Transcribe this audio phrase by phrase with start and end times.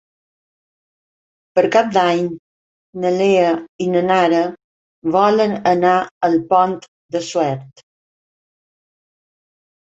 [1.57, 2.23] Per Cap d'Any
[3.03, 3.51] na Lea
[3.85, 4.39] i na Nara
[5.17, 5.93] volen anar
[6.29, 6.75] al Pont
[7.17, 7.85] de Suert.